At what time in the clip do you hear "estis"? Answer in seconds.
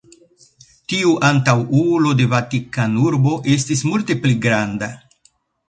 3.59-3.87